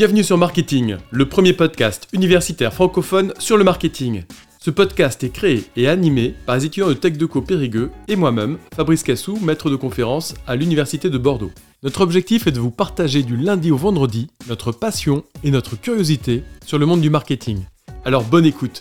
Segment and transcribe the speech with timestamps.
[0.00, 4.22] Bienvenue sur Marketing, le premier podcast universitaire francophone sur le marketing.
[4.58, 9.02] Ce podcast est créé et animé par les étudiants de TechDeco Périgueux et moi-même, Fabrice
[9.02, 11.50] Cassou, maître de conférence à l'Université de Bordeaux.
[11.82, 16.44] Notre objectif est de vous partager du lundi au vendredi notre passion et notre curiosité
[16.64, 17.58] sur le monde du marketing.
[18.06, 18.80] Alors bonne écoute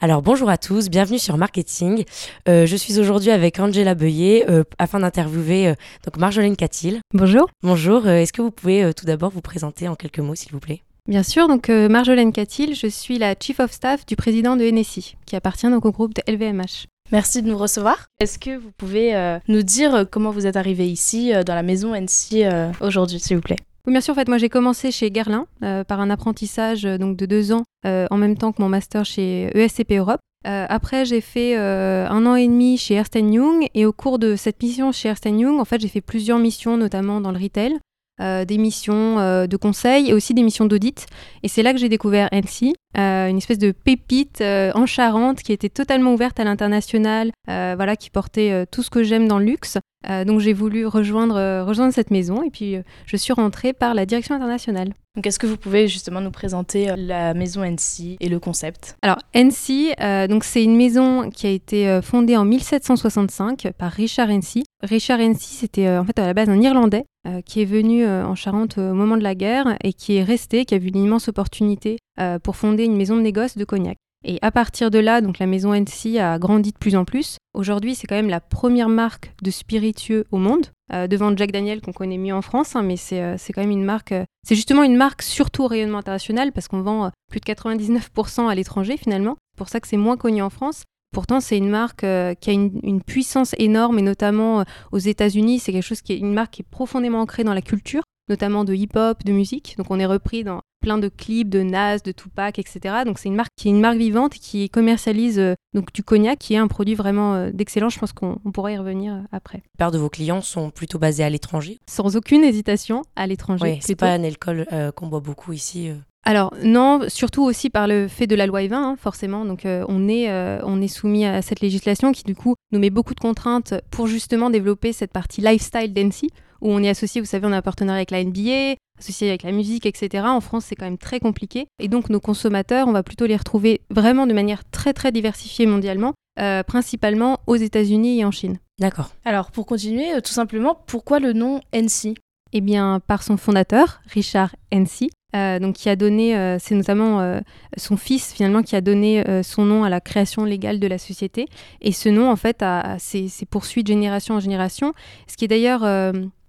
[0.00, 2.04] Alors bonjour à tous, bienvenue sur Marketing.
[2.48, 7.00] Euh, je suis aujourd'hui avec Angela Beuillet euh, afin d'interviewer euh, donc Marjolaine Catil.
[7.14, 7.48] Bonjour.
[7.62, 10.82] Bonjour, est-ce que vous pouvez tout d'abord vous présenter en quelques mots s'il vous plaît?
[11.08, 15.16] Bien sûr, donc Marjolaine Catil, je suis la Chief of Staff du président de NSI,
[15.24, 16.88] qui appartient donc au groupe de LVMH.
[17.12, 18.08] Merci de nous recevoir.
[18.20, 22.44] Est-ce que vous pouvez nous dire comment vous êtes arrivé ici dans la maison NSI
[22.80, 23.56] aujourd'hui, s'il vous plaît?
[23.86, 27.26] Oui, bien sûr, en fait, moi j'ai commencé chez Guerlain par un apprentissage donc de
[27.26, 30.20] deux ans en même temps que mon master chez ESCP Europe.
[30.44, 34.62] après, j'ai fait un an et demi chez Ernst Young et au cours de cette
[34.62, 37.78] mission chez Ernst Young, en fait, j'ai fait plusieurs missions, notamment dans le retail.
[38.18, 41.04] Euh, des missions euh, de conseil et aussi des missions d'audit.
[41.42, 45.52] Et c'est là que j'ai découvert NC, euh, une espèce de pépite en Charente qui
[45.52, 49.78] était totalement ouverte à l'international, voilà, qui portait tout ce que j'aime dans le luxe.
[50.24, 52.76] Donc j'ai voulu rejoindre, rejoindre cette maison et puis
[53.06, 54.92] je suis rentrée par la direction internationale.
[55.14, 58.96] Donc est-ce que vous pouvez justement nous présenter la maison NC et le concept?
[59.02, 59.96] Alors NC,
[60.28, 64.64] donc c'est une maison qui a été fondée en 1765 par Richard NC.
[64.82, 68.24] Richard NC, c'était en fait à la base un Irlandais euh, qui est venu euh,
[68.24, 71.04] en Charente au moment de la guerre et qui est resté, qui a vu une
[71.04, 73.96] immense opportunité euh, pour fonder une maison de négoce de cognac.
[74.24, 77.36] Et à partir de là, donc la maison NC a grandi de plus en plus.
[77.54, 81.92] Aujourd'hui, c'est quand même la première marque de spiritueux au monde, devant Jack Daniel qu'on
[81.92, 84.14] connaît mieux en France, hein, mais c'est quand même une marque.
[84.42, 88.54] c'est justement une marque surtout au rayonnement international parce qu'on vend plus de 99% à
[88.54, 89.36] l'étranger finalement.
[89.52, 90.82] C'est pour ça que c'est moins connu en France.
[91.16, 95.60] Pourtant, c'est une marque euh, qui a une, puissance énorme, et notamment euh, aux États-Unis,
[95.60, 98.64] c'est quelque chose qui est une marque qui est profondément ancrée dans la culture, notamment
[98.64, 99.74] de hip-hop, de musique.
[99.78, 103.02] Donc, on est repris dans plein de clips de Nas, de Tupac, etc.
[103.04, 106.38] Donc, c'est une marque qui est une marque vivante qui commercialise euh, donc du cognac,
[106.38, 107.88] qui est un produit vraiment d'excellent.
[107.88, 109.58] Je pense qu'on pourra y revenir après.
[109.58, 111.78] La plupart de vos clients sont plutôt basés à l'étranger?
[111.88, 113.64] Sans aucune hésitation, à l'étranger.
[113.64, 115.90] Oui, c'est pas un alcool qu'on boit beaucoup ici.
[116.26, 119.44] Alors non, surtout aussi par le fait de la loi E20, hein, forcément.
[119.44, 122.80] Donc euh, on, est, euh, on est soumis à cette législation qui du coup nous
[122.80, 126.28] met beaucoup de contraintes pour justement développer cette partie lifestyle d'NC,
[126.60, 129.42] où on est associé, vous savez, on a un partenariat avec la NBA, associé avec
[129.42, 130.24] la musique, etc.
[130.26, 131.66] En France, c'est quand même très compliqué.
[131.78, 135.66] Et donc nos consommateurs, on va plutôt les retrouver vraiment de manière très très diversifiée
[135.66, 138.58] mondialement, euh, principalement aux États-Unis et en Chine.
[138.78, 139.10] D'accord.
[139.24, 142.14] Alors pour continuer, tout simplement, pourquoi le nom NC
[142.52, 147.20] eh bien, par son fondateur, Richard NC, euh, donc qui a donné, euh, c'est notamment
[147.20, 147.40] euh,
[147.76, 151.48] son fils finalement qui a donné son nom à la création légale de la société.
[151.80, 152.64] Et ce nom, en fait,
[152.98, 154.94] s'est poursuivi de génération en génération.
[155.26, 155.82] Ce qui est d'ailleurs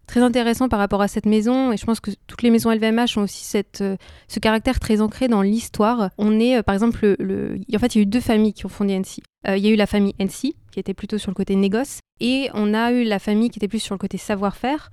[0.07, 3.17] très intéressant par rapport à cette maison, et je pense que toutes les maisons LVMH
[3.17, 3.83] ont aussi cette,
[4.27, 6.09] ce caractère très ancré dans l'histoire.
[6.17, 8.69] On est, par exemple, le, en fait, il y a eu deux familles qui ont
[8.69, 9.21] fondé NC.
[9.47, 12.49] il y a eu la famille NC, qui était plutôt sur le côté négoce, et
[12.53, 14.89] on a eu la famille qui était plus sur le côté savoir-faire,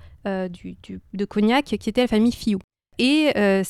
[0.50, 0.76] du,
[1.12, 2.58] de Cognac, qui était la famille Fiou.
[2.98, 3.62] Et euh,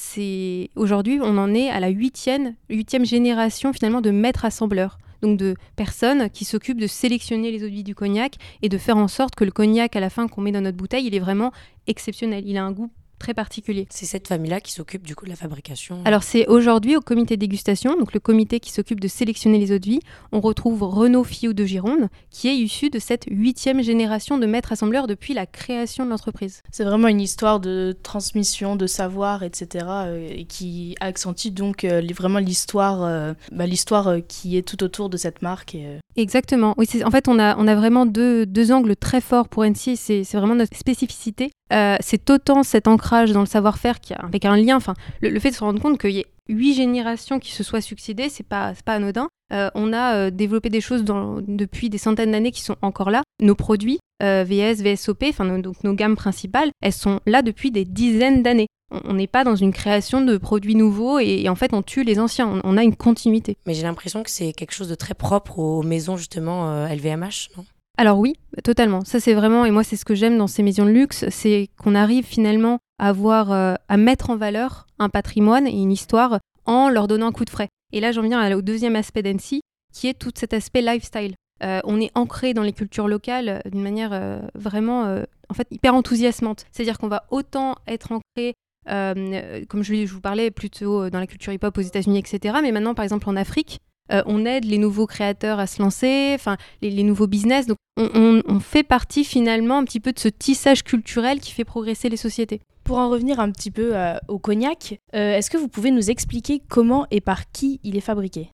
[0.76, 4.98] aujourd'hui, on en est à la huitième, huitième génération finalement de maîtres assembleurs.
[5.24, 8.76] Donc de personnes qui s'occupent de sélectionner les eaux de vie du cognac et de
[8.76, 11.14] faire en sorte que le cognac à la fin qu'on met dans notre bouteille, il
[11.14, 11.50] est vraiment
[11.86, 12.44] exceptionnel.
[12.46, 12.90] Il a un goût
[13.24, 13.86] très particulier.
[13.88, 17.38] C'est cette famille-là qui s'occupe du coup de la fabrication Alors c'est aujourd'hui au comité
[17.38, 21.24] dégustation, donc le comité qui s'occupe de sélectionner les eaux de vie, on retrouve Renaud
[21.24, 25.46] Fiou de Gironde, qui est issu de cette huitième génération de maîtres assembleurs depuis la
[25.46, 26.60] création de l'entreprise.
[26.70, 32.02] C'est vraiment une histoire de transmission, de savoir, etc., euh, et qui accentue donc euh,
[32.14, 35.78] vraiment l'histoire, euh, bah, l'histoire qui est tout autour de cette marque.
[36.16, 36.74] Exactement.
[36.76, 39.96] Oui, en fait, on a, on a vraiment deux, deux angles très forts pour NC,
[39.96, 41.52] c'est vraiment notre spécificité.
[41.72, 45.54] Euh, c'est autant cet ancrage dans le savoir-faire avec un lien, enfin, le, fait de
[45.54, 48.94] se rendre compte qu'il y ait huit générations qui se soient succédées, c'est pas, pas
[48.94, 49.28] anodin.
[49.52, 53.22] Euh, on a euh, développé des choses depuis des centaines d'années qui sont encore là.
[53.40, 58.42] Nos produits, VS, VSOP, enfin, donc nos gammes principales, elles sont là depuis des dizaines
[58.42, 58.68] d'années.
[59.04, 62.18] On n'est pas dans une création de produits nouveaux et, en fait on tue les
[62.18, 63.56] anciens, on, a une continuité.
[63.66, 67.64] Mais j'ai l'impression que c'est quelque chose de très propre aux maisons justement LVMH, non?
[67.96, 69.04] Alors oui, totalement.
[69.04, 71.68] Ça c'est vraiment, et moi c'est ce que j'aime dans ces maisons de luxe, c'est
[71.78, 76.40] qu'on arrive finalement à avoir, euh, à mettre en valeur un patrimoine et une histoire
[76.66, 77.68] en leur donnant un coup de frais.
[77.92, 79.60] Et là j'en viens au deuxième aspect d'Annecy,
[79.92, 81.34] qui est tout cet aspect lifestyle.
[81.62, 85.94] Euh, on est ancré dans les cultures locales euh, d'une manière vraiment, en fait, hyper
[85.94, 86.66] enthousiasmante.
[86.72, 88.54] C'est-à-dire qu'on va autant être ancré
[88.86, 92.56] comme je, je, vous parlais plutôt dans la culture hip-hop aux États-Unis, etc.
[92.60, 93.80] Mais maintenant, par exemple, en Afrique,
[94.10, 97.66] on aide les nouveaux créateurs à se lancer, enfin les, nouveaux business.
[97.66, 102.08] Donc on, fait partie finalement un petit peu de ce tissage culturel qui fait progresser
[102.08, 102.60] les sociétés.
[102.84, 103.94] Pour en revenir un petit peu
[104.28, 108.50] au cognac, est-ce que vous pouvez nous expliquer comment et par qui il est fabriqué?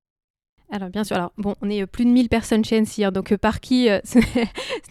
[0.72, 3.60] Alors bien sûr, alors bon, on est plus de 1000 personnes chez NCR, donc par
[3.60, 4.18] qui ce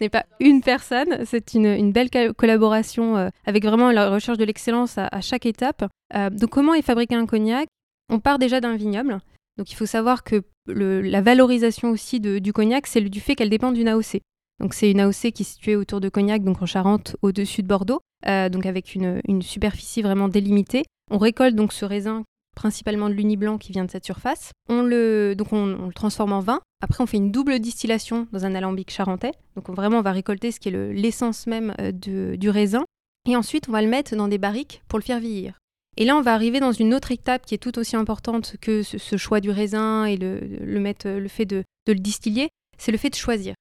[0.00, 5.20] n'est pas une personne, c'est une, belle collaboration avec vraiment la recherche de l'excellence à,
[5.20, 5.84] chaque étape.
[6.32, 7.66] donc comment est fabriqué un cognac?
[8.12, 9.20] On part déjà d'un vignoble,
[9.58, 13.72] donc il faut savoir que la valorisation aussi du cognac, c'est du fait qu'elle dépend
[13.72, 14.20] d'une AOC.
[14.60, 17.66] Donc c'est une AOC qui est située autour de Cognac, donc en Charente, au-dessus de
[17.66, 20.84] Bordeaux, euh, donc avec une, superficie vraiment délimitée.
[21.10, 22.24] On récolte donc ce raisin
[22.54, 24.50] principalement de l'uni blanc qui vient de cette surface.
[24.68, 26.60] On le, on, transforme en vin.
[26.82, 29.32] Après, on fait une double distillation dans un alambic charentais.
[29.56, 32.84] Donc vraiment, on va récolter ce qui est l'essence même euh, du raisin.
[33.28, 35.58] Et ensuite, on va le mettre dans des barriques pour le faire vieillir.
[36.00, 38.82] Et là, on va arriver dans une autre étape qui est tout aussi importante que
[38.82, 42.48] ce, choix du raisin et le, fait de, le distiller,
[42.78, 43.54] c'est le fait de choisir.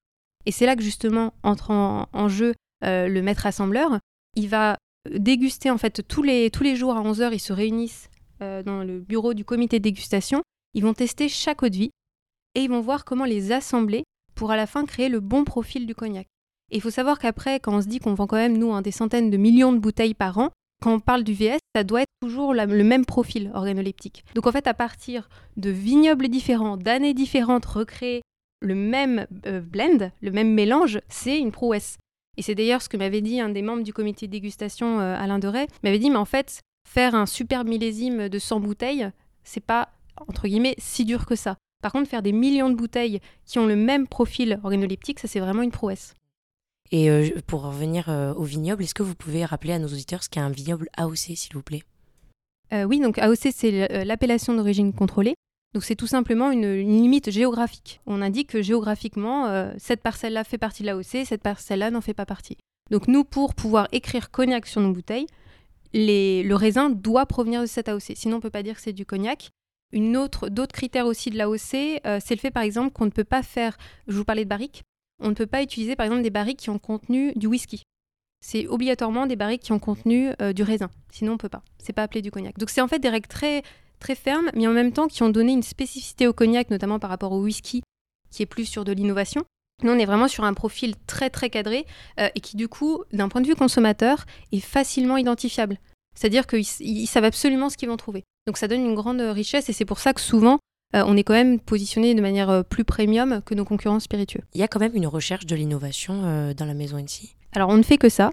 [0.45, 2.53] Et c'est là que justement entre en, jeu
[2.86, 4.00] euh, le maître assembleur.
[4.38, 4.77] Il va
[5.12, 8.09] déguster en fait tous les, jours à 11h, ils se réunissent
[8.41, 10.41] euh, dans le bureau du comité de dégustation.
[10.74, 11.91] Ils vont tester chaque eau de vie
[12.56, 15.86] et ils vont voir comment les assembler pour à la fin créer le bon profil
[15.86, 16.25] du cognac.
[16.71, 18.91] Et il faut savoir qu'après, quand on se dit qu'on vend quand même, nous, des
[18.91, 20.51] centaines de millions de bouteilles par an,
[20.81, 24.24] quand on parle du VS, ça doit être toujours le même profil organoleptique.
[24.36, 28.22] Donc en fait, à partir de vignobles différents, d'années différentes, recréer
[28.62, 31.98] le même euh, blend, le même mélange, c'est une prouesse.
[32.38, 35.16] Et c'est d'ailleurs ce que m'avait dit un des membres du comité de dégustation, euh,
[35.18, 39.10] Alain Deray, m'avait dit, mais en fait, faire un super millésime de 100 bouteilles,
[39.44, 39.90] c'est pas,
[40.28, 41.58] entre guillemets, si dur que ça.
[41.82, 45.40] Par contre, faire des millions de bouteilles qui ont le même profil organoleptique, ça c'est
[45.40, 46.14] vraiment une prouesse.
[46.91, 50.24] Et euh, pour revenir euh, au vignoble, est-ce que vous pouvez rappeler à nos auditeurs
[50.24, 51.83] ce qu'est un vignoble AOC, s'il vous plaît?
[52.74, 55.36] Euh, Oui, donc AOC, c'est l'appellation d'origine contrôlée.
[55.74, 58.01] Donc c'est tout simplement une, limite géographique.
[58.07, 62.25] On indique que géographiquement, cette parcelle-là fait partie de l'AOC, cette parcelle-là n'en fait pas
[62.25, 62.57] partie.
[62.89, 65.27] Donc nous, pour pouvoir écrire cognac sur nos bouteilles,
[65.94, 68.13] le raisin doit provenir de cette AOC.
[68.15, 69.50] Sinon, on ne peut pas dire que c'est du cognac.
[69.91, 72.01] Une autre, d'autres critères aussi de l'AOC, c'est
[72.31, 73.77] le fait par exemple qu'on ne peut pas faire,
[74.07, 74.81] je vous parlais de barriques,
[75.19, 77.83] on ne peut pas utiliser par exemple des barriques qui ont contenu du whisky.
[78.42, 80.89] C'est obligatoirement des barriques qui ont contenu euh, du raisin.
[81.12, 81.62] Sinon, on peut pas.
[81.77, 82.57] C'est pas appelé du cognac.
[82.57, 83.63] Donc c'est en fait des règles très
[84.00, 87.10] très fermes, mais en même temps qui ont donné une spécificité au cognac, notamment par
[87.10, 87.83] rapport au whisky,
[88.31, 89.44] qui est plus sur de l'innovation.
[89.83, 91.86] Nous, on est vraiment sur un profil très très cadré
[92.19, 95.77] euh, et qui du coup, d'un point de vue consommateur, est facilement identifiable.
[96.15, 98.24] C'est-à-dire qu'ils savent absolument ce qu'ils vont trouver.
[98.48, 100.60] Donc ça donne une grande richesse et c'est pour ça que souvent,
[100.95, 104.41] euh, on est quand même positionné de manière euh, plus premium que nos concurrents spiritueux.
[104.53, 107.69] Il y a quand même une recherche de l'innovation euh, dans la maison NC alors
[107.69, 108.30] on ne fait que ça.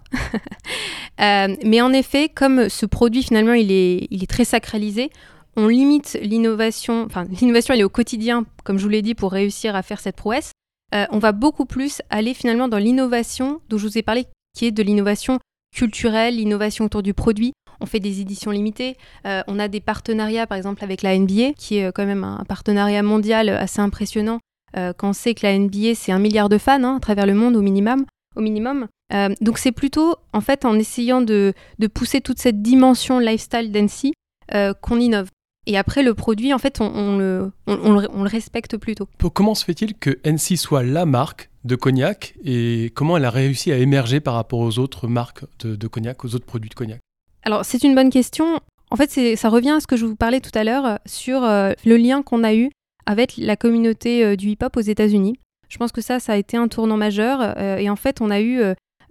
[1.19, 5.09] mais en effet, comme ce produit finalement il est, il est très sacralisé,
[5.57, 9.33] on limite l'innovation, enfin l'innovation elle est au quotidien, comme je vous l'ai dit, pour
[9.33, 10.53] réussir à faire cette prouesse.
[10.93, 14.71] on va beaucoup plus aller finalement dans l'innovation dont je vous ai parlé, qui est
[14.71, 15.39] de l'innovation
[15.75, 18.97] culturelle, l'innovation autour du produit, on fait des éditions limitées.
[19.27, 22.25] Euh, on a des partenariats, par exemple, avec la NBA, qui est euh, quand même
[22.25, 24.41] un partenariat mondial assez impressionnant.
[24.77, 27.27] Euh, quand on sait que la NBA, c'est un milliard de fans hein, à travers
[27.27, 28.05] le monde au minimum.
[28.35, 28.87] Au minimum.
[29.41, 31.55] donc c'est plutôt, en fait, en essayant de,
[31.95, 34.13] pousser toute cette dimension lifestyle d'NC
[34.83, 35.31] qu'on innove.
[35.67, 39.09] Et après, le produit, en fait, on, le, on, le, respecte plutôt.
[39.33, 43.73] Comment se fait-il que NC soit la marque de cognac et comment elle a réussi
[43.73, 47.01] à émerger par rapport aux autres marques de cognac, aux autres produits de cognac?
[47.47, 48.61] Alors, c'est une bonne question.
[48.91, 51.45] En fait, ça revient à ce que je vous parlais tout à l'heure euh, sur
[51.45, 52.71] euh, le lien qu'on a eu
[53.07, 55.39] avec la communauté euh, du hip-hop aux États-Unis.
[55.69, 57.59] Je pense que ça, ça a été un tournant majeur.
[57.59, 58.61] et en fait, on a eu.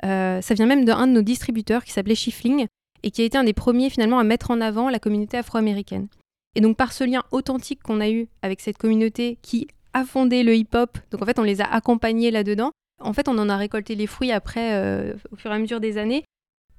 [0.01, 2.67] ça vient même d'un de, nos distributeurs qui s'appelait Shifling
[3.03, 6.07] et qui a été un des premiers finalement à mettre en avant la communauté afro-américaine.
[6.55, 10.43] Et donc, par ce lien authentique qu'on a eu avec cette communauté qui a fondé
[10.43, 12.71] le hip-hop, donc en fait, on les a accompagnés là-dedans.
[13.01, 15.97] En fait, on en a récolté les fruits après, au fur et à mesure des
[15.97, 16.23] années.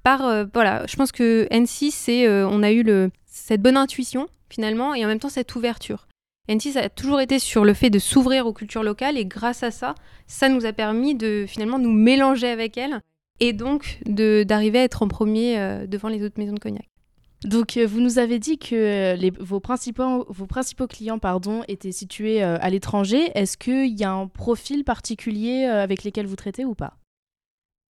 [0.07, 4.27] Euh, voilà, je pense que N6, c'est, euh, on a eu le, cette bonne intuition
[4.49, 6.07] finalement et en même temps cette ouverture.
[6.49, 9.71] N6 a toujours été sur le fait de s'ouvrir aux cultures locales et grâce à
[9.71, 9.95] ça,
[10.27, 13.01] ça nous a permis de finalement nous mélanger avec elles
[13.41, 16.85] et donc d'arriver à être en premier euh, devant les autres maisons de cognac.
[17.43, 22.41] Donc, vous nous avez dit que les, vos, principaux, vos principaux clients pardon, étaient situés
[22.41, 23.29] à l'étranger.
[23.35, 26.97] Est-ce qu'il y a un profil particulier avec lesquels vous traitez ou pas?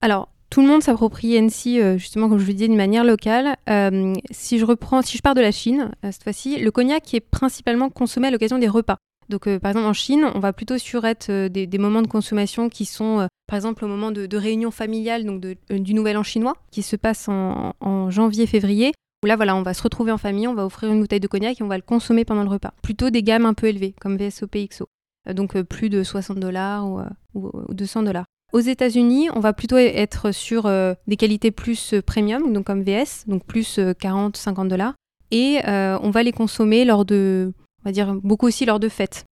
[0.01, 3.57] Alors, tout le monde s'approprie NC, euh, justement, comme je vous disais, d'une manière locale.
[3.69, 7.13] Euh, si je reprends, si je pars de la Chine, euh, cette fois-ci, le cognac
[7.13, 8.97] est principalement consommé à l'occasion des repas.
[9.29, 13.27] Donc, par exemple, en Chine, on va plutôt sur des, moments de consommation qui sont,
[13.45, 17.27] par exemple, au moment de, réunion familiale, donc du Nouvel An chinois, qui se passe
[17.27, 18.93] en, janvier-février.
[19.21, 21.27] où là, voilà, on va se retrouver en famille, on va offrir une bouteille de
[21.27, 22.71] cognac et on va le consommer pendant le repas.
[22.81, 24.87] Plutôt des gammes un peu élevées, comme VSOP XO.
[25.33, 27.01] Donc plus de 60 dollars ou,
[27.33, 28.27] ou, 200 dollars.
[28.53, 30.71] Aux États-Unis, on va plutôt être sur
[31.07, 34.93] des qualités plus premium, donc comme VS, donc plus 40-50 dollars.
[35.31, 39.25] Et on va les consommer lors de, on va dire, beaucoup aussi lors de fêtes.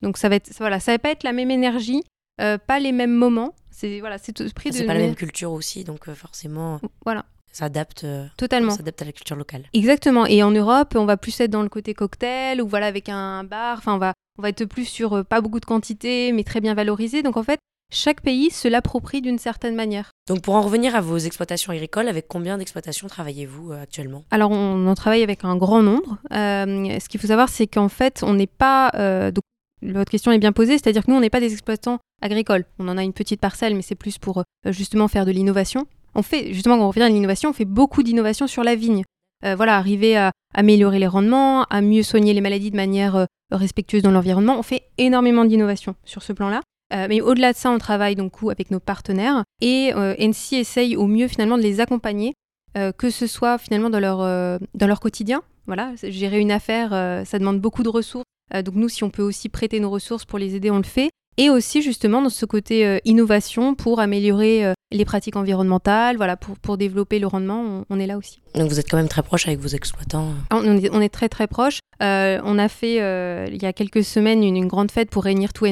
[0.00, 2.02] Donc ça va être, voilà, ça va pas être la même énergie,
[2.38, 3.54] pas les mêmes moments.
[3.70, 4.76] C'est voilà, c'est pris de.
[4.76, 6.80] C'est pas la même culture aussi, donc forcément.
[7.04, 11.16] Voilà s'adapte euh, totalement s'adapte à la culture locale exactement et en Europe on va
[11.16, 14.42] plus être dans le côté cocktail ou voilà avec un bar enfin on va on
[14.42, 17.42] va être plus sur euh, pas beaucoup de quantité mais très bien valorisé donc en
[17.42, 17.60] fait
[17.94, 20.10] chaque pays se l'approprie d'une certaine manière.
[20.28, 24.24] Donc pour en revenir à vos exploitations agricoles, avec combien d'exploitations travaillez-vous euh, actuellement?
[24.30, 26.18] Alors on en travaille avec un grand nombre.
[26.30, 28.90] ce qu'il faut savoir, c'est qu'en fait, on n'est pas...
[29.30, 29.42] donc,
[29.82, 32.64] votre question est bien posée, c'est-à-dire que nous, on n'est pas des exploitants agricoles.
[32.78, 36.22] On en a une petite parcelle, mais c'est plus pour justement faire de l'innovation on
[36.22, 39.02] fait, justement, quand on revient à l'innovation, on fait beaucoup d'innovation sur la vigne.
[39.44, 43.26] Euh, voilà, arriver à améliorer les rendements, à mieux soigner les maladies de manière euh,
[43.50, 44.58] respectueuse dans l'environnement.
[44.58, 46.60] On fait énormément d'innovation sur ce plan-là.
[46.92, 51.06] Euh, mais au-delà de ça, on travaille donc avec nos partenaires et NC essaye au
[51.06, 52.34] mieux finalement de les accompagner,
[52.98, 54.18] que ce soit finalement dans leur,
[54.74, 55.42] dans leur quotidien.
[55.66, 56.90] Voilà, gérer une affaire,
[57.24, 58.26] ça demande beaucoup de ressources.
[58.52, 61.10] donc nous, si on peut aussi prêter nos ressources pour les aider, on le fait
[61.36, 66.36] et aussi justement dans ce côté euh, innovation pour améliorer euh, les pratiques environnementales, voilà,
[66.36, 68.40] pour, pour développer le rendement, on, est là aussi.
[68.54, 71.08] Donc vous êtes quand même très proche avec vos exploitants ah, on est, on est
[71.08, 71.80] très très proche.
[72.02, 72.96] Euh, on a fait
[73.52, 75.66] il y a quelques semaines une, grande fête pour réunir tout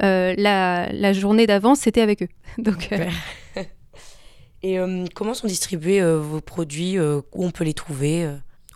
[0.00, 0.36] NC.
[0.38, 2.28] La, la, journée d'avant, c'était avec eux.
[2.58, 2.90] Donc,
[4.62, 4.78] Et
[5.14, 8.28] comment sont distribués vos produits Où on peut les trouver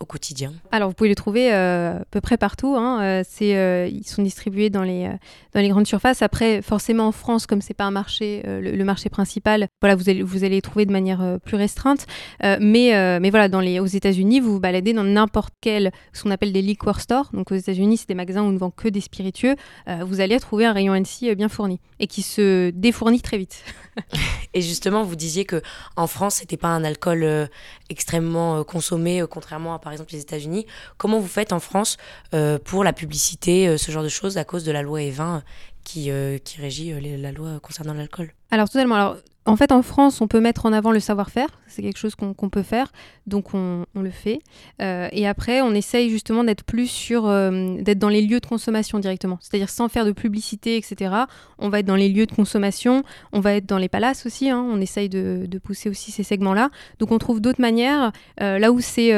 [0.03, 2.75] au quotidien Alors, vous pouvez les trouver euh, à peu près partout.
[2.77, 3.01] Hein.
[3.01, 5.09] Euh, c'est, euh, ils sont distribués dans les,
[5.53, 6.21] dans les grandes surfaces.
[6.21, 10.21] Après, forcément, en France, comme c'est pas un marché, le, marché principal, voilà, vous allez,
[10.21, 12.05] vous allez les trouver de manière plus restreinte.
[12.41, 16.31] mais, mais voilà, dans les, aux États-Unis, vous vous baladez dans n'importe quel, ce qu'on
[16.31, 17.29] appelle des liquor stores.
[17.33, 19.55] Donc, aux États-Unis, c'est des magasins où on ne vend que des spiritueux.
[20.01, 23.63] vous allez trouver un rayon NC bien fourni et qui se défournit très vite.
[24.53, 25.61] et justement, vous disiez que
[25.95, 27.49] en France, c'était pas un alcool
[27.93, 30.65] extrêmement consommé, contrairement à par exemple les États-Unis.
[30.97, 31.97] Comment vous faites en France
[32.33, 35.41] euh, pour la publicité, euh, ce genre de choses, à cause de la loi E20
[35.83, 38.33] qui, euh, qui régit la loi concernant l'alcool?
[38.51, 38.95] Alors totalement.
[38.95, 41.47] Alors en fait, en France, on peut mettre en avant le savoir-faire.
[41.67, 42.91] C'est quelque chose qu'on peut faire,
[43.27, 44.39] donc on, le fait.
[44.81, 48.45] Euh, et après, on essaye justement d'être plus sur, euh, d'être dans les lieux de
[48.45, 49.37] consommation directement.
[49.41, 51.13] C'est-à-dire sans faire de publicité, etc.
[51.59, 53.03] On va être dans les lieux de consommation.
[53.33, 54.49] On va être dans les palaces aussi.
[54.49, 54.65] Hein.
[54.65, 56.69] On essaye de, pousser aussi ces segments-là.
[56.99, 58.11] Donc on trouve d'autres manières.
[58.41, 59.11] Euh, là où c'est,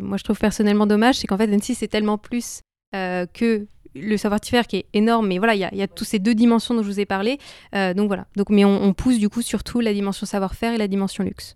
[0.00, 2.62] moi je trouve personnellement dommage, c'est qu'en fait, N6 c'est tellement plus
[2.92, 6.74] que le savoir-faire qui est énorme, mais voilà, il y, a, tous ces deux dimensions
[6.74, 7.38] dont je vous ai parlé.
[7.74, 8.26] Euh, donc voilà.
[8.36, 11.54] Donc, mais on, pousse du coup surtout la dimension savoir-faire et la dimension luxe.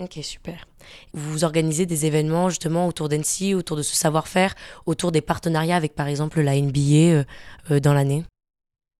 [0.00, 0.66] Ok, super.
[1.12, 4.54] Vous organisez des événements justement autour d'Annecy, autour de ce savoir-faire,
[4.86, 7.24] autour des partenariats avec par exemple la NBA euh,
[7.70, 8.24] euh, dans l'année?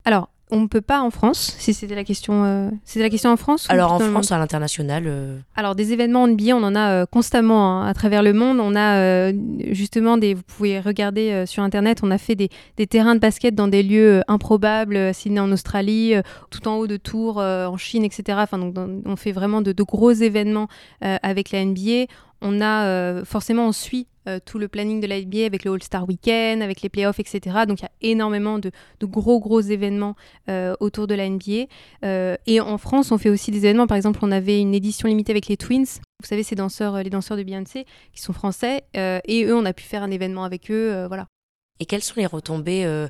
[0.05, 2.45] Alors, on ne peut pas en France, si c'était la question.
[2.45, 6.29] Euh, c'était la question en France Alors en France, à l'international euh, Alors des événements
[6.29, 8.61] NBA, on en a euh, constamment hein, à travers le monde.
[8.61, 9.33] On a
[9.73, 10.35] justement des.
[10.35, 13.83] Vous pouvez regarder sur internet, on a fait des, des, terrains de basket dans des
[13.83, 16.15] lieux improbables, Sydney en Australie,
[16.51, 18.39] tout en haut de Tours en Chine, etc.
[18.43, 18.75] Enfin, donc,
[19.07, 20.69] on fait vraiment de, de gros événements
[21.01, 22.07] avec la NBA
[22.43, 25.73] on a euh, forcément on suit euh, tout le planning de la NBA avec le
[25.73, 27.41] All-Star Weekend, avec les playoffs, etc.
[27.67, 28.71] Donc il y a énormément de,
[29.03, 30.17] gros gros événements
[30.49, 31.67] euh, autour de la NBA.
[32.47, 33.87] et en France, on fait aussi des événements.
[33.87, 35.87] Par exemple, on avait une édition limitée avec les Twins.
[36.21, 38.85] Vous savez, ces danseurs, les danseurs de Beyoncé, qui sont français.
[38.95, 41.07] et eux, on a pu faire un événement avec eux.
[41.09, 41.27] voilà.
[41.81, 43.09] Et quelles sont les retombées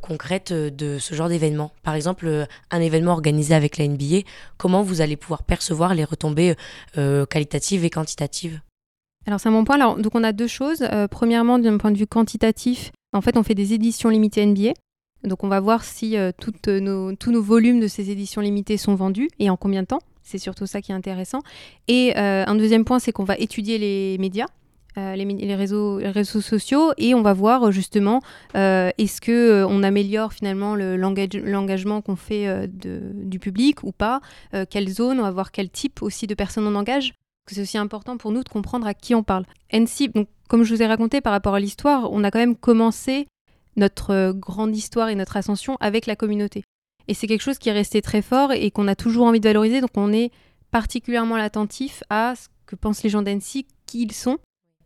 [0.00, 1.70] concrètes de ce genre d'événement?
[1.82, 4.20] Par exemple, un événement organisé avec la NBA,
[4.56, 6.54] comment vous allez pouvoir percevoir les retombées
[6.94, 8.60] qualitatives et quantitatives?
[9.26, 9.74] Alors c'est mon point.
[9.74, 10.82] Alors, donc on a deux choses.
[11.10, 14.72] premièrement, d'un point de vue quantitatif, en fait, on fait des éditions limitées NBA.
[15.24, 16.16] Donc on va voir si
[16.66, 20.00] nos, tous nos volumes de ces éditions limitées sont vendus et en combien de temps.
[20.22, 21.40] C'est surtout ça qui est intéressant.
[21.86, 24.46] Et un deuxième point, c'est qu'on va étudier les médias.
[25.00, 28.20] Euh, les, réseaux, sociaux et on va voir euh, justement
[28.56, 34.20] euh, est-ce que on améliore finalement l'engagement qu'on fait du public ou pas,
[34.68, 37.14] quelle zone, on va voir quel type aussi de personnes on engage.
[37.46, 39.44] C'est aussi important pour nous de comprendre à qui on parle.
[39.72, 42.56] NC, donc, comme je vous ai raconté par rapport à l'histoire, on a quand même
[42.56, 43.26] commencé
[43.76, 46.62] notre grande histoire et notre ascension avec la communauté.
[47.08, 49.48] Et c'est quelque chose qui est resté très fort et qu'on a toujours envie de
[49.48, 50.30] valoriser, donc on est
[50.70, 54.38] particulièrement attentif à ce que pensent les gens d'NC, qui ils sont,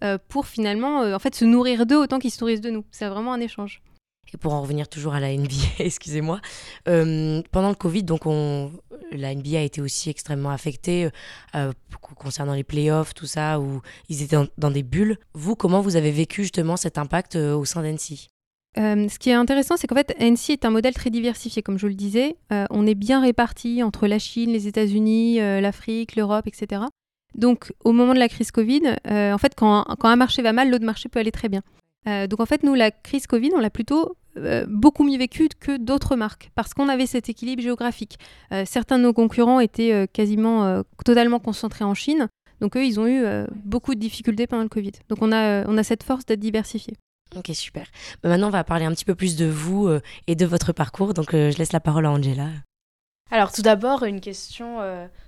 [0.02, 2.84] euh, pour finalement euh, en fait se nourrir d'eux autant qu'ils se nourrissent de nous.
[2.90, 3.82] C'est vraiment un échange.
[4.34, 6.40] Et pour en revenir toujours à la NBA, excusez-moi,
[6.88, 8.72] euh, pendant le Covid, donc on,
[9.12, 11.08] la NBA a été aussi extrêmement affectée
[11.54, 15.18] euh, concernant les playoffs, tout ça, où ils étaient dans, des bulles.
[15.34, 18.28] Vous, comment vous avez vécu justement cet impact euh, au sein d'NC
[18.76, 21.86] ce qui est intéressant, c'est qu'en fait, NC est un modèle très diversifié, comme je
[21.86, 22.34] le disais.
[22.50, 26.82] on est bien répartis entre la Chine, les États-Unis, l'Afrique, l'Europe, etc.
[27.34, 30.84] Donc, au moment de la crise Covid, en fait, quand, un marché va mal, l'autre
[30.84, 31.62] marché peut aller très bien.
[32.06, 35.76] donc, en fait, nous, la crise Covid, on l'a plutôt euh, beaucoup mieux vécu que
[35.76, 38.18] d'autres marques parce qu'on avait cet équilibre géographique.
[38.52, 42.28] Euh, certains de nos concurrents étaient euh, quasiment totalement concentrés en Chine,
[42.60, 43.24] donc eux, ils ont eu
[43.64, 44.92] beaucoup de difficultés pendant le Covid.
[45.08, 46.94] Donc on a, on a cette force d'être diversifié.
[47.36, 47.86] Ok, super.
[48.22, 49.88] Bah, maintenant, on va parler un petit peu plus de vous
[50.26, 52.48] et de votre parcours, donc je laisse la parole à Angela.
[53.34, 54.78] Alors tout d'abord, une question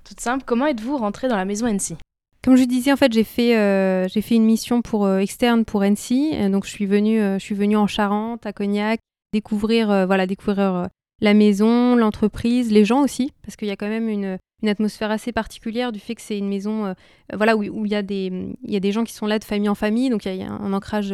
[0.05, 0.45] toute simple.
[0.47, 1.97] Comment êtes-vous rentrée dans la maison NC
[2.45, 5.83] comme je disais, en fait, j'ai fait, euh, fait une mission pour, euh, externe pour
[5.83, 6.49] NC.
[6.49, 9.01] donc, je suis, venue, euh, je suis venue en Charente, à Cognac,
[9.33, 10.87] découvrir, voilà, découvrir
[11.21, 15.33] la maison, l'entreprise, les gens aussi, parce qu'il y a quand même une, atmosphère assez
[15.33, 16.95] particulière du fait que c'est une maison
[17.33, 18.27] voilà, où, il, y a des,
[18.63, 20.43] il y a des gens qui sont là de famille en famille, donc il y
[20.45, 21.13] a, un, ancrage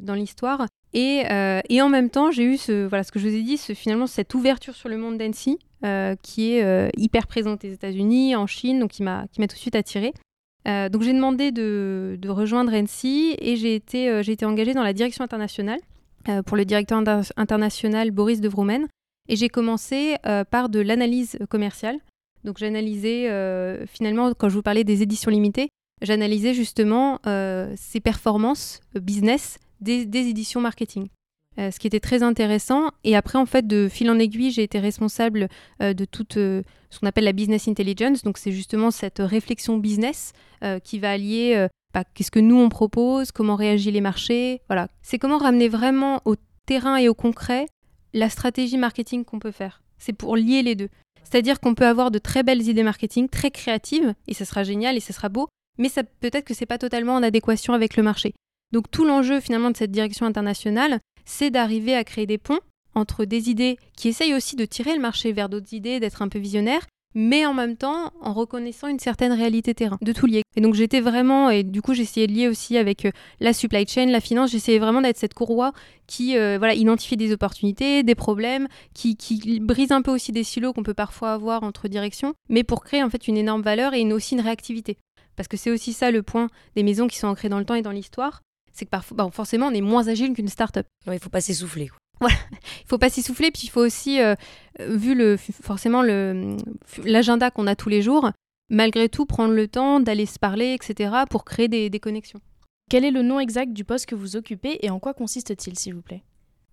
[0.00, 0.64] dans l'histoire.
[0.94, 1.24] Et,
[1.68, 3.74] et, en même temps, j'ai eu ce, voilà, ce que je vous ai dit, ce,
[3.74, 5.58] finalement cette ouverture sur le monde d'NC,
[6.22, 10.14] qui est hyper présente aux États-Unis, en Chine, donc qui m'a tout de suite attirée.
[10.66, 14.92] Euh, donc j'ai demandé de, rejoindre NC et j'ai été, euh, été engagée dans la
[14.92, 15.78] direction internationale
[16.28, 17.00] euh, pour le directeur
[17.36, 18.88] international Boris de Vromen.
[19.28, 20.14] Et j'ai commencé
[20.52, 21.98] par de l'analyse commerciale.
[22.44, 23.28] Donc j'analysais
[23.88, 25.68] finalement, quand je vous parlais des éditions limitées,
[26.00, 27.18] j'analysais justement
[27.74, 31.08] ces performances business des éditions marketing.
[31.58, 32.90] Euh, ce qui était très intéressant.
[33.02, 35.48] Et après, en fait, de fil en aiguille, j'ai été responsable
[35.82, 38.22] euh, de toute euh, ce qu'on appelle la business intelligence.
[38.22, 40.32] Donc, c'est justement cette réflexion business
[40.82, 44.62] qui va allier bah, qu'est-ce que nous on propose, comment réagissent les marchés.
[44.68, 46.34] Voilà, c'est comment ramener vraiment au
[46.64, 47.66] terrain et au concret
[48.14, 49.82] la stratégie marketing qu'on peut faire.
[49.98, 50.88] C'est pour lier les deux.
[51.22, 54.96] C'est-à-dire qu'on peut avoir de très belles idées marketing, très créatives, et ça sera génial
[54.96, 55.46] et ça sera beau,
[55.78, 58.32] mais peut-être que c'est pas totalement en adéquation avec le marché.
[58.72, 62.60] Donc tout l'enjeu finalement de cette direction internationale, c'est d'arriver à créer des ponts
[62.94, 66.28] entre des idées qui essayent aussi de tirer le marché vers d'autres idées, d'être un
[66.28, 70.42] peu visionnaire, mais en même temps en reconnaissant une certaine réalité terrain, de tout lier.
[70.54, 73.10] Et donc j'étais vraiment, et du coup j'essayais de lier aussi avec euh,
[73.40, 75.72] la supply chain, la finance, j'essayais vraiment d'être cette courroie
[76.06, 80.44] qui euh, voilà, identifie des opportunités, des problèmes, qui, qui brise un peu aussi des
[80.44, 83.94] silos qu'on peut parfois avoir entre directions, mais pour créer en fait une énorme valeur
[83.94, 84.98] et une, aussi une réactivité.
[85.36, 87.74] Parce que c'est aussi ça le point des maisons qui sont ancrées dans le temps
[87.74, 88.42] et dans l'histoire,
[88.76, 90.86] c'est que parfois, bah, forcément, on est moins agile qu'une start-up.
[91.06, 91.90] il ne faut pas s'essouffler.
[92.20, 92.36] Voilà,
[92.82, 94.34] il faut pas s'essouffler, puis il faut aussi, euh,
[94.80, 98.30] vu le, forcément l'agenda qu'on a tous les jours,
[98.70, 102.40] malgré tout prendre le temps d'aller se parler, etc., pour créer des, connexions.
[102.90, 105.94] Quel est le nom exact du poste que vous occupez et en quoi consiste-t-il, s'il
[105.94, 106.22] vous plaît?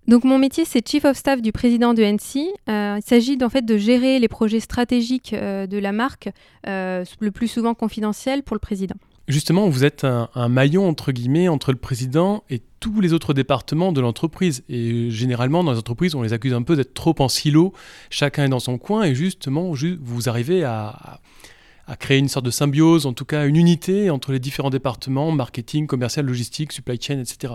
[0.06, 2.50] Donc mon métier c'est Chief of Staff du président de NC.
[2.70, 6.30] Euh, il s'agit en fait de gérer les projets stratégiques euh, de la marque,
[6.66, 8.96] le plus souvent confidentiels pour le président.
[9.30, 13.94] Justement, vous êtes un, maillon entre guillemets entre le président et tous les autres départements
[13.94, 14.64] de l'entreprise.
[14.68, 17.72] Et généralement, dans les entreprises, on les accuse un peu d'être trop en silo,
[18.10, 21.22] chacun est dans son coin, et justement, vous arrivez à,
[22.00, 25.88] créer une sorte de symbiose, en tout cas une unité entre les différents départements, marketing,
[25.88, 27.54] commercial, logistique, supply chain, etc.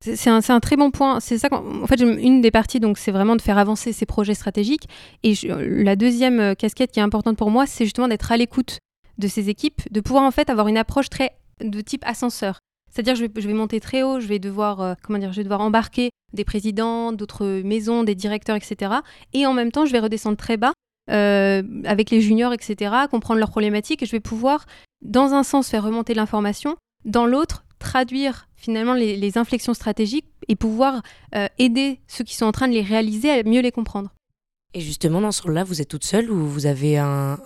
[0.00, 1.20] C'est un, très bon point.
[1.20, 1.48] C'est ça.
[1.52, 4.88] En fait, une des parties, donc, c'est vraiment de faire avancer ces projets stratégiques.
[5.22, 8.78] Et la deuxième euh, casquette qui est importante pour moi, c'est justement d'être à l'écoute
[9.18, 12.58] de ces équipes, de pouvoir en fait avoir une approche très de type ascenseur.
[12.90, 15.38] C'est-à-dire je vais, je vais monter très haut, je vais devoir euh, comment dire, je
[15.38, 18.96] vais devoir embarquer des présidents, d'autres maisons, des directeurs, etc.
[19.32, 20.72] Et en même temps, je vais redescendre très bas
[21.10, 22.94] euh, avec les juniors, etc.
[23.10, 24.66] Comprendre leurs problématiques et je vais pouvoir,
[25.02, 31.02] dans un sens, faire remonter l'information, dans l'autre, traduire finalement les, inflexions stratégiques et pouvoir
[31.34, 34.10] euh, aider ceux qui sont en train de les réaliser à mieux les comprendre.
[34.76, 37.38] Et justement, dans ce rôle-là, vous êtes toute seule ou vous avez un,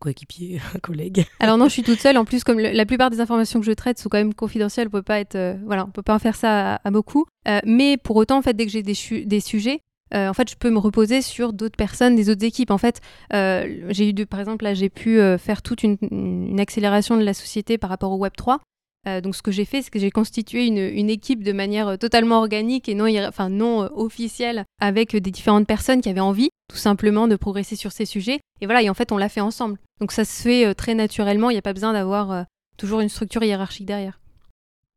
[0.00, 1.26] coéquipier, un collègue?
[1.38, 2.16] Alors non, je suis toute seule.
[2.16, 4.90] En plus, comme la plupart des informations que je traite sont quand même confidentielles, on
[4.90, 7.26] peut pas être, euh, voilà, on peut pas en faire ça à, beaucoup.
[7.46, 8.94] Euh, mais pour autant, en fait, dès que j'ai des,
[9.40, 9.80] sujets,
[10.14, 12.70] euh, en fait, je peux me reposer sur d'autres personnes, des autres équipes.
[12.70, 17.22] En fait, j'ai eu, par exemple, là, j'ai pu faire toute une, une, accélération de
[17.22, 18.60] la société par rapport au Web 3.
[19.08, 22.38] Euh, donc ce que j'ai fait, c'est que j'ai constitué une, équipe de manière totalement
[22.38, 27.28] organique et non, enfin, non officielle avec des différentes personnes qui avaient envie tout simplement
[27.28, 28.40] de progresser sur ces sujets.
[28.62, 29.78] Et voilà, et en fait, on l'a fait ensemble.
[30.00, 32.46] Donc ça se fait très naturellement, il n'y a pas besoin d'avoir
[32.78, 34.18] toujours une structure hiérarchique derrière.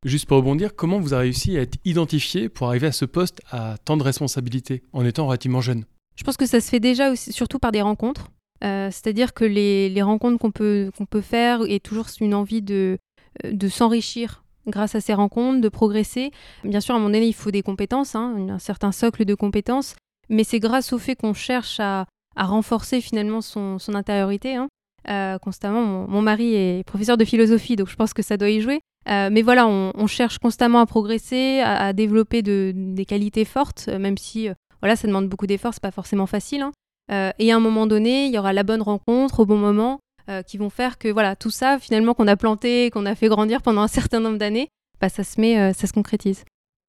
[0.06, 3.42] Juste pour rebondir, comment vous avez réussi à être identifié pour arriver à ce poste
[3.52, 5.84] à tant de responsabilités en étant relativement jeune?
[6.16, 8.32] Je pense que ça se fait déjà aussi, surtout par des rencontres.
[8.62, 12.98] C'est-à-dire que les, les rencontres qu'on peut, qu'on peut faire et toujours une envie de,
[13.44, 16.32] de s'enrichir grâce à ces rencontres, de progresser.
[16.64, 19.36] Bien sûr, à un moment donné, il faut des compétences, hein, un certain socle de
[19.36, 19.96] compétences,
[20.30, 22.06] mais c'est grâce au fait qu'on cherche à,
[22.38, 24.56] renforcer finalement son, intériorité.
[24.56, 24.68] Hein.
[25.08, 28.62] Euh, constamment, mon, mari est professeur de philosophie, donc je pense que ça doit y
[28.62, 28.82] jouer.
[29.08, 34.50] Euh, mais voilà, on, cherche constamment à progresser, à, développer des qualités fortes, même si
[34.82, 36.64] voilà, ça demande beaucoup d'efforts, c'est pas forcément facile.
[36.64, 37.32] Hein.
[37.40, 40.42] et à un moment donné, il y aura la bonne rencontre au bon moment, euh,
[40.42, 43.62] qui vont faire que voilà tout ça finalement qu'on a planté, qu'on a fait grandir
[43.62, 46.46] pendant un certain nombre d'années, bah, ça se met, euh, ça se concrétise.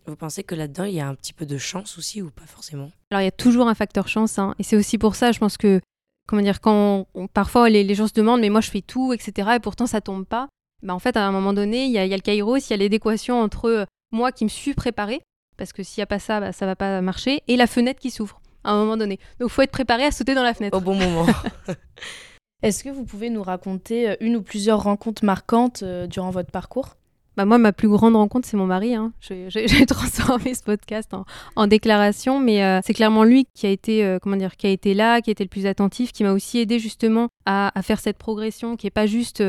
[0.06, 2.46] Vous pensez que là-dedans il y a un petit peu de chance aussi ou pas
[2.46, 2.90] forcément?
[3.10, 5.38] Alors il y a toujours un facteur chance, hein, et c'est aussi pour ça, je
[5.38, 5.80] pense que
[6.28, 9.60] comment dire quand parfois les, gens se demandent mais moi je fais tout etc et
[9.60, 10.48] pourtant ça tombe pas.
[10.82, 12.70] Bah, en fait à un moment donné il y a, y a le kairos, il
[12.70, 15.20] y a l'équation entre euh, moi qui me suis préparé
[15.56, 18.00] parce que s'il n'y a pas ça, bah, ça va pas marcher, et la fenêtre
[18.00, 19.18] qui s'ouvre à un moment donné.
[19.40, 20.76] Donc faut être préparé à sauter dans la fenêtre.
[20.76, 21.26] Au bon moment.
[22.62, 26.50] Est-ce que vous pouvez nous raconter euh, une ou plusieurs rencontres marquantes euh, durant votre
[26.50, 26.96] parcours?
[27.36, 28.94] Bah moi, ma plus grande rencontre, c'est mon mari.
[28.94, 29.12] Hein.
[29.20, 31.12] J'ai transformé ce podcast
[31.56, 34.94] en, déclaration, mais euh, c'est clairement lui qui a été, comment dire, qui a été
[34.94, 38.18] là, qui a été le plus attentif, qui m'a aussi aidé justement à, faire cette
[38.18, 39.42] progression, qui est pas juste,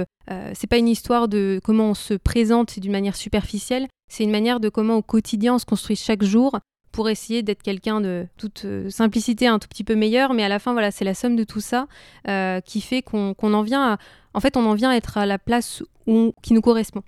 [0.53, 4.59] c'est pas une histoire de comment on se présente d'une manière superficielle, c'est une manière
[4.59, 6.59] de comment au quotidien on se construit chaque jour
[6.97, 10.49] pour essayer d'être quelqu'un de toute euh, simplicité un tout petit peu meilleur, mais à
[10.49, 11.87] la fin, voilà, c'est la somme de tout ça
[12.27, 13.97] euh, qui fait qu'on en vient à,
[14.33, 17.03] en fait, on en vient à être à la place où, qui nous correspond.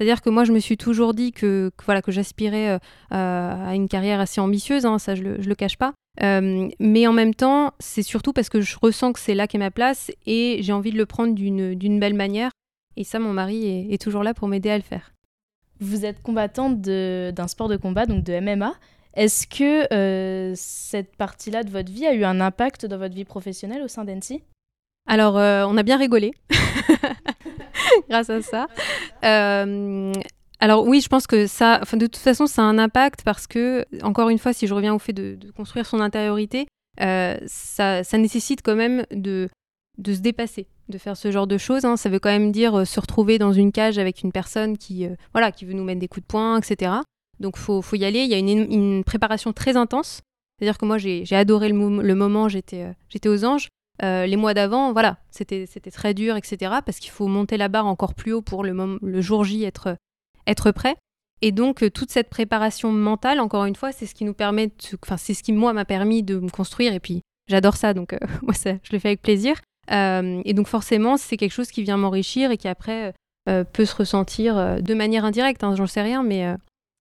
[0.00, 3.86] C'est-à-dire que moi, je me suis toujours dit que, voilà, que j'aspirais euh, à une
[3.86, 5.92] carrière assez ambitieuse, hein, ça je le, le cache pas.
[6.22, 9.70] mais en même temps, c'est surtout parce que je ressens que c'est là qu'est ma
[9.70, 12.50] place et j'ai envie de le prendre d'une belle manière.
[12.96, 15.12] Et ça, mon mari est, est toujours là pour m'aider à le faire.
[15.80, 18.72] Vous êtes combattante d'un sport de combat, donc de MMA.
[19.14, 23.24] Est-ce que euh, cette partie-là de votre vie a eu un impact dans votre vie
[23.24, 24.42] professionnelle au sein d'ENSI
[25.06, 26.32] Alors, euh, on a bien rigolé
[28.08, 28.66] grâce à ça.
[29.24, 30.12] Euh,
[30.60, 33.84] alors oui, je pense que ça, de toute façon, ça a un impact parce que,
[34.02, 36.66] encore une fois, si je reviens au fait de, construire son intériorité,
[36.98, 39.48] ça, nécessite quand même de,
[40.04, 41.84] se dépasser, de faire ce genre de choses.
[41.84, 41.96] Hein.
[41.96, 45.50] Ça veut quand même dire se retrouver dans une cage avec une personne qui, voilà,
[45.50, 46.92] qui veut nous mettre des coups de poing, etc.
[47.40, 48.20] Donc faut, faut y aller.
[48.20, 50.20] Il y a une, préparation très intense.
[50.58, 51.74] C'est-à-dire que moi j'ai adoré le,
[52.14, 53.68] moment, euh, j'étais aux anges.
[54.02, 56.76] Euh, les mois d'avant, voilà, c'était très dur, etc.
[56.84, 59.96] Parce qu'il faut monter la barre encore plus haut pour le, le jour J être,
[60.46, 60.96] être prêt.
[61.42, 64.70] Et donc euh, toute cette préparation mentale, encore une fois, c'est ce qui nous permet,
[65.02, 66.92] enfin c'est ce qui moi m'a permis de me construire.
[66.92, 69.60] Et puis j'adore ça, donc moi ça, je le fais avec plaisir.
[69.90, 73.14] et donc forcément, c'est quelque chose qui vient m'enrichir et qui après
[73.46, 75.64] peut se ressentir de manière indirecte.
[75.64, 76.54] Hein, J'en sais rien, mais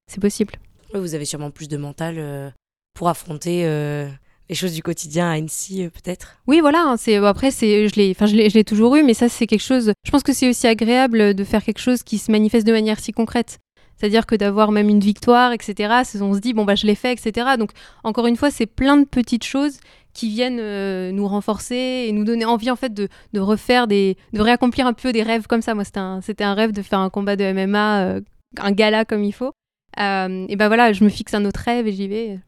[0.07, 0.55] c'est possible.
[0.93, 2.49] Vous avez sûrement plus de mental euh,
[2.93, 4.09] pour affronter euh,
[4.49, 6.35] les choses du quotidien à Annecy, euh, peut-être?
[6.47, 6.79] Oui, voilà.
[6.83, 9.93] Hein, après, je l'ai, toujours eu, mais ça, c'est quelque chose.
[10.03, 12.99] Je pense que c'est aussi agréable de faire quelque chose qui se manifeste de manière
[12.99, 13.59] si concrète.
[13.95, 16.03] C'est-à-dire que d'avoir même une victoire, etc.
[16.21, 17.57] On se dit bon bah je l'ai fait, etc.
[17.57, 17.71] Donc
[18.05, 19.79] encore une fois, c'est plein de petites choses
[20.13, 24.93] qui viennent nous renforcer et nous donner envie en fait de, refaire de réaccomplir un
[24.93, 25.75] peu des rêves comme ça.
[25.75, 28.21] Moi, c'était un, rêve de faire un combat de MMA,
[28.57, 29.51] un gala comme il faut.
[29.99, 32.39] Euh, et ben voilà, je me fixe un autre rêve et j'y vais.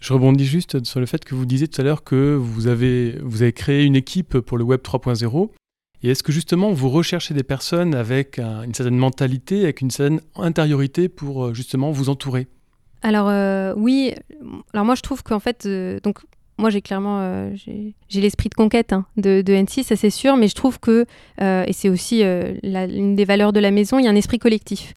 [0.00, 3.18] Je rebondis juste sur le fait que vous disiez tout à l'heure que vous avez,
[3.22, 5.50] vous avez créé une équipe pour le Web 3.0.
[6.02, 10.20] Et est-ce que justement vous recherchez des personnes avec une certaine mentalité, avec une certaine
[10.36, 12.46] intériorité pour euh, justement vous entourer?
[13.02, 14.14] Alors euh, oui,
[14.72, 15.66] alors moi je trouve qu'en fait,
[16.02, 16.18] donc
[16.58, 20.48] moi j'ai clairement j'ai l'esprit de conquête hein, de, de, N6, ça c'est sûr, mais
[20.48, 21.06] je trouve que,
[21.40, 24.92] et c'est aussi une des valeurs de la maison, il y a un esprit collectif.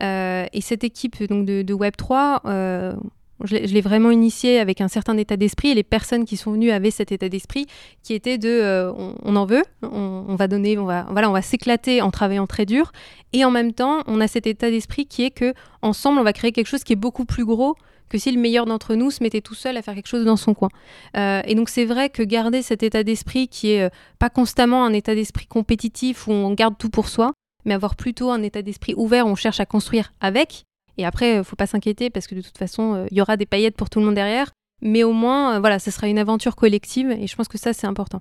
[0.00, 2.94] Euh, et cette équipe donc, de, Web3, euh,
[3.42, 6.70] je l'ai vraiment initiée avec un certain état d'esprit et les personnes qui sont venues
[6.70, 7.66] avaient cet état d'esprit
[8.02, 11.42] qui était de euh, on, en veut, on, va donner, on va, voilà, on va
[11.42, 12.92] s'éclater en travaillant très dur
[13.32, 16.32] et en même temps on a cet état d'esprit qui est que ensemble on va
[16.32, 17.76] créer quelque chose qui est beaucoup plus gros
[18.08, 20.36] que si le meilleur d'entre nous se mettait tout seul à faire quelque chose dans
[20.36, 20.68] son coin.
[21.14, 25.14] et donc c'est vrai que garder cet état d'esprit qui est pas constamment un état
[25.14, 27.32] d'esprit compétitif où on garde tout pour soi,
[27.64, 30.64] mais avoir plutôt un état d'esprit ouvert où on cherche à construire avec.
[30.98, 33.46] Et après, faut pas s'inquiéter parce que de toute façon, euh, il y aura des
[33.46, 34.52] paillettes pour tout le monde derrière.
[34.82, 37.72] Mais au moins, euh, voilà, ce sera une aventure collective et je pense que ça,
[37.72, 38.20] c'est important.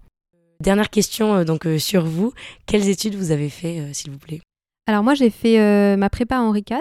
[0.59, 2.33] Dernière question euh, donc sur vous.
[2.65, 4.41] Quelles études vous avez fait, s'il vous plaît?
[4.87, 6.79] Alors moi, j'ai fait ma prépa à Henri IV.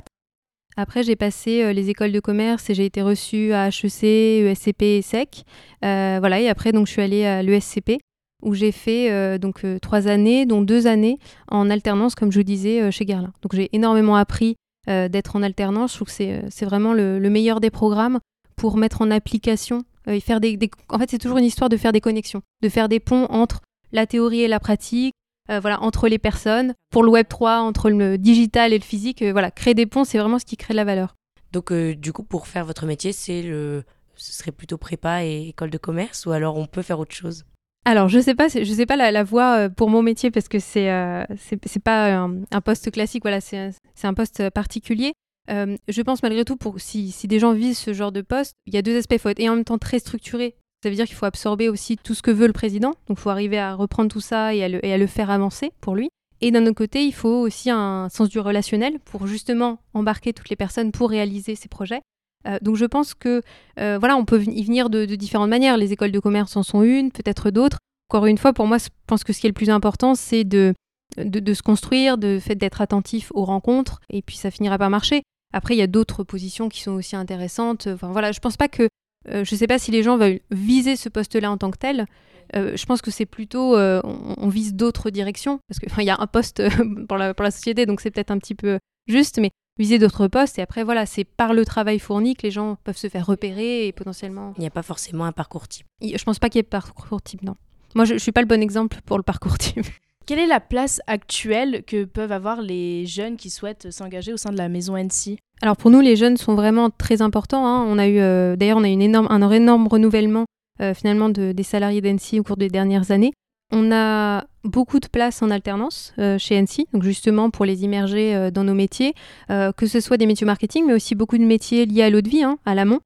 [0.77, 5.03] Après, j'ai passé les écoles de commerce et j'ai été reçue à HEC, ESCP et
[5.03, 5.45] SEC.
[5.83, 8.01] voilà, et après, donc, je suis allée à l'ESCP
[8.43, 12.39] où j'ai fait euh, donc euh, trois années, dont deux années en alternance, comme je
[12.39, 13.33] vous disais, euh, chez Guerlain.
[13.43, 15.93] Donc j'ai énormément appris d'être en alternance.
[15.93, 18.19] Je trouve que c'est vraiment le, meilleur des programmes
[18.57, 21.93] pour mettre en application et faire des, En fait, c'est toujours une histoire de faire
[21.93, 23.61] des connexions, de faire des ponts entre
[23.93, 25.15] la théorie et la pratique,
[25.49, 26.75] voilà, entre les personnes.
[26.91, 30.19] Pour le Web 3, entre le digital et le physique, voilà, créer des ponts, c'est
[30.19, 31.15] vraiment ce qui crée de la valeur.
[31.53, 33.85] Donc, du coup, pour faire votre métier, c'est le,
[34.17, 37.45] ce serait plutôt prépa et école de commerce, ou alors on peut faire autre chose?
[37.85, 40.89] Alors, je sais pas, je sais pas la, voie pour mon métier parce que c'est
[40.89, 43.73] euh, c'est pas un, poste classique, voilà, c'est
[44.05, 45.15] un poste particulier.
[45.49, 48.75] je pense malgré tout, pour si, si, des gens visent ce genre de poste, il
[48.75, 49.15] y a deux aspects.
[49.15, 50.55] Il faut être et en même temps très structuré.
[50.83, 52.91] Ça veut dire qu'il faut absorber aussi tout ce que veut le président.
[53.07, 55.31] Donc, il faut arriver à reprendre tout ça et à le, et à le faire
[55.31, 56.11] avancer pour lui.
[56.41, 60.51] Et d'un autre côté, il faut aussi un sens du relationnel pour justement embarquer toutes
[60.51, 62.03] les personnes pour réaliser ces projets.
[62.47, 63.43] Euh, donc je pense que
[63.79, 65.77] euh, voilà, on peut y venir de, différentes manières.
[65.77, 67.79] Les écoles de commerce en sont une, peut-être d'autres.
[68.11, 70.45] Encore une fois, pour moi, je pense que ce qui est le plus important, c'est
[70.45, 70.75] de,
[71.17, 75.23] de, se construire, de fait d'être attentif aux rencontres, et puis ça finira par marcher.
[75.55, 77.87] Après, il y a d'autres positions qui sont aussi intéressantes.
[77.87, 78.85] Enfin voilà, je pense pas que
[79.29, 81.79] euh, je ne sais pas si les gens veulent viser ce poste-là en tant que
[81.79, 82.07] tel.
[82.55, 86.63] je pense que c'est plutôt on, vise d'autres directions parce qu'il y a un poste
[87.09, 89.51] pour la, pour la société, donc c'est peut-être un petit peu juste, mais
[89.83, 90.59] viser d'autres postes.
[90.59, 93.89] Et après, voilà, c'est par le travail fourni que les gens peuvent se faire repérer
[93.89, 94.55] et potentiellement.
[94.57, 95.87] Il n'y a pas forcément un parcours type.
[96.01, 97.57] Je pense pas qu'il y ait parcours type, non.
[97.95, 99.85] Moi, je, ne suis pas le bon exemple pour le parcours type.
[100.27, 104.51] Quelle est la place actuelle que peuvent avoir les jeunes qui souhaitent s'engager au sein
[104.51, 107.67] de la maison NC Alors pour nous, les jeunes sont vraiment très importants.
[107.67, 107.85] Hein.
[107.89, 110.47] On a eu, euh, d'ailleurs, on a eu une énorme, un énorme renouvellement
[110.81, 113.33] euh, finalement de, des salariés d'NC au cours des dernières années.
[113.75, 118.35] On a beaucoup de place en alternance euh, chez NC, donc justement pour les immerger
[118.35, 119.15] euh, dans nos métiers,
[119.51, 122.21] euh, que ce soit des métiers marketing, mais aussi beaucoup de métiers liés à l'eau
[122.21, 123.01] de vie, hein, à l'amont.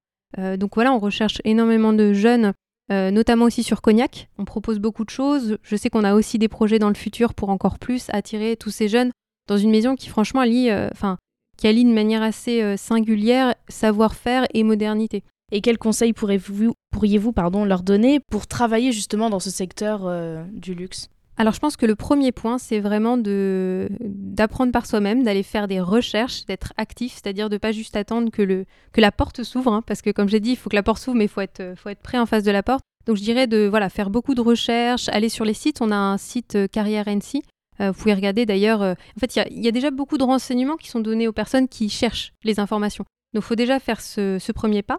[0.58, 2.52] donc voilà, on recherche énormément de jeunes,
[2.90, 4.28] notamment aussi sur Cognac.
[4.38, 5.56] On propose beaucoup de choses.
[5.62, 8.70] Je sais qu'on a aussi des projets dans le futur pour encore plus attirer tous
[8.70, 9.12] ces jeunes
[9.48, 11.16] dans une maison qui franchement allie, enfin,
[11.56, 15.22] qui allie de manière assez singulière savoir-faire et modernité.
[15.52, 20.44] Et quels conseils pourriez-vous pourriez pardon, leur donner pour travailler justement dans ce secteur euh,
[20.52, 21.08] du luxe?
[21.38, 25.68] Alors je pense que le premier point, c'est vraiment de d'apprendre par soi-même, d'aller faire
[25.68, 29.72] des recherches, d'être actif, c'est-à-dire de pas juste attendre que, le, que la porte s'ouvre,
[29.72, 31.42] hein, parce que comme j'ai dit, il faut que la porte s'ouvre, mais il faut
[31.42, 32.82] être, prêt en face de la porte.
[33.04, 35.82] Donc je dirais de voilà, faire beaucoup de recherches, aller sur les sites.
[35.82, 37.42] On a un site euh, Carrière NC.
[37.80, 38.80] Euh, vous pouvez regarder d'ailleurs.
[38.80, 41.90] en fait, il y, a déjà beaucoup de renseignements qui sont donnés aux personnes qui
[41.90, 43.04] cherchent les informations.
[43.34, 44.98] Donc il faut déjà faire ce premier pas.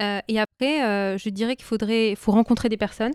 [0.00, 3.14] Euh, et après, euh, je dirais qu'il faudrait faut rencontrer des personnes.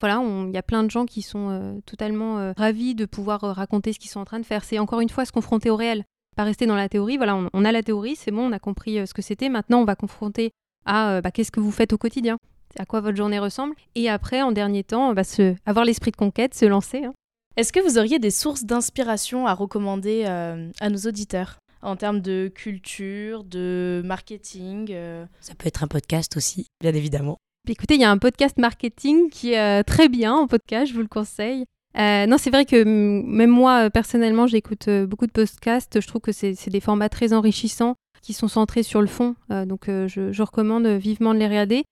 [0.00, 3.94] Voilà, il y a plein de gens qui sont euh, totalement ravis de pouvoir raconter
[3.94, 4.62] ce qu'ils sont en train de faire.
[4.62, 6.04] C'est encore une fois se confronter au réel,
[6.36, 7.16] pas rester dans la théorie.
[7.16, 9.48] Voilà, on, a la théorie, c'est bon, on a compris ce que c'était.
[9.48, 10.50] Maintenant, on va confronter
[10.84, 12.36] à bah, qu'est-ce que vous faites au quotidien,
[12.78, 13.74] à quoi votre journée ressemble.
[13.94, 17.04] Et après, en dernier temps, bah, se, avoir l'esprit de conquête, se lancer.
[17.04, 17.14] Hein.
[17.56, 21.56] Est-ce que vous auriez des sources d'inspiration à recommander à nos auditeurs?
[21.82, 24.88] En termes de culture, de marketing.
[24.90, 25.24] Euh.
[25.40, 27.38] Ça peut être un podcast aussi, bien évidemment.
[27.68, 30.94] Écoutez, il y a un podcast marketing qui est euh, très bien en podcast, je
[30.94, 31.64] vous le conseille.
[31.98, 36.00] Euh, non, c'est vrai que même moi, personnellement, j'écoute beaucoup de podcasts.
[36.00, 39.34] Je trouve que c'est des formats très enrichissants qui sont centrés sur le fond.
[39.48, 41.84] donc, je, je, recommande vivement de les regarder.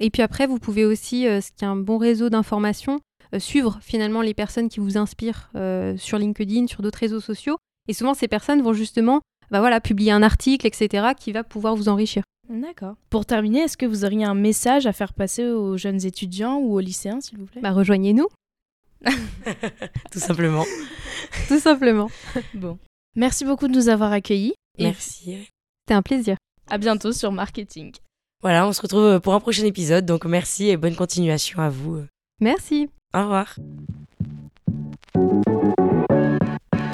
[0.00, 3.00] et puis après, vous pouvez aussi, ce qui est un bon réseau d'informations,
[3.36, 5.50] suivre finalement les personnes qui vous inspirent
[5.98, 7.58] sur LinkedIn, sur d'autres réseaux sociaux.
[7.92, 11.76] Et souvent, ces personnes vont justement bah voilà, publier un article, etc., qui va pouvoir
[11.76, 12.22] vous enrichir.
[12.48, 12.94] D'accord.
[13.10, 16.72] Pour terminer, est-ce que vous auriez un message à faire passer aux jeunes étudiants ou
[16.74, 17.60] aux lycéens, s'il vous plaît?
[17.60, 18.28] Bah, Rejoignez-nous.
[20.10, 20.64] Tout simplement.
[21.48, 22.10] Tout simplement.
[22.54, 22.78] Bon.
[23.14, 24.54] Merci beaucoup de nous avoir accueillis.
[24.78, 25.50] Merci.
[25.82, 26.38] C'était un plaisir.
[26.70, 27.92] À bientôt sur Marketing.
[28.40, 32.06] Voilà, on se retrouve pour un prochain épisode, donc merci et bonne continuation à vous.
[32.40, 32.88] Merci.
[33.12, 33.54] Au revoir.